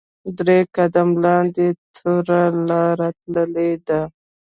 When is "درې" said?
0.37-0.59